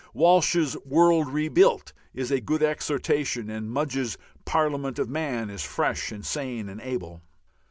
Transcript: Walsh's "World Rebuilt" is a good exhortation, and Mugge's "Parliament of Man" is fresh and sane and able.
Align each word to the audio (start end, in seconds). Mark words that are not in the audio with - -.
Walsh's 0.15 0.75
"World 0.83 1.27
Rebuilt" 1.27 1.93
is 2.11 2.31
a 2.31 2.41
good 2.41 2.63
exhortation, 2.63 3.51
and 3.51 3.69
Mugge's 3.69 4.17
"Parliament 4.45 4.97
of 4.97 5.07
Man" 5.07 5.51
is 5.51 5.61
fresh 5.63 6.11
and 6.11 6.25
sane 6.25 6.67
and 6.69 6.81
able. 6.81 7.21